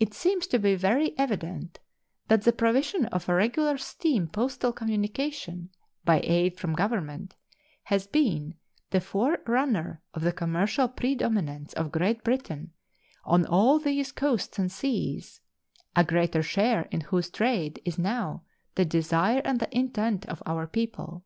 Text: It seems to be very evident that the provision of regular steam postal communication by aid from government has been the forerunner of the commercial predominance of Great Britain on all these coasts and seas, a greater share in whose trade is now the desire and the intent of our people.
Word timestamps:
It 0.00 0.12
seems 0.12 0.48
to 0.48 0.58
be 0.58 0.74
very 0.74 1.16
evident 1.16 1.78
that 2.26 2.42
the 2.42 2.52
provision 2.52 3.06
of 3.06 3.28
regular 3.28 3.78
steam 3.78 4.26
postal 4.26 4.72
communication 4.72 5.70
by 6.04 6.22
aid 6.24 6.58
from 6.58 6.72
government 6.72 7.36
has 7.84 8.08
been 8.08 8.56
the 8.90 9.00
forerunner 9.00 10.02
of 10.12 10.22
the 10.22 10.32
commercial 10.32 10.88
predominance 10.88 11.72
of 11.74 11.92
Great 11.92 12.24
Britain 12.24 12.72
on 13.24 13.46
all 13.46 13.78
these 13.78 14.10
coasts 14.10 14.58
and 14.58 14.72
seas, 14.72 15.40
a 15.94 16.02
greater 16.02 16.42
share 16.42 16.88
in 16.90 17.02
whose 17.02 17.30
trade 17.30 17.80
is 17.84 17.96
now 17.96 18.42
the 18.74 18.84
desire 18.84 19.40
and 19.44 19.60
the 19.60 19.72
intent 19.72 20.26
of 20.26 20.42
our 20.46 20.66
people. 20.66 21.22